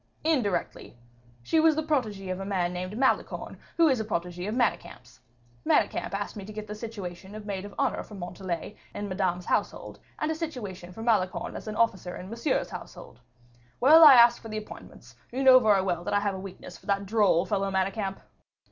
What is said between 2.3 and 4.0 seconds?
of a man named Malicorne, who is